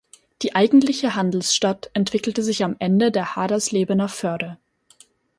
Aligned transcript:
Die 0.41 0.55
eigentliche 0.55 1.13
Handelsstadt 1.13 1.91
entwickelte 1.93 2.41
sich 2.41 2.63
am 2.63 2.75
Ende 2.79 3.11
der 3.11 3.35
Haderslebener 3.35 4.09
Förde. 4.09 4.57